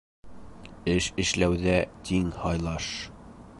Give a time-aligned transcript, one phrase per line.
[0.93, 1.77] Эш эшләүҙә
[2.09, 2.91] тиң һайлаш.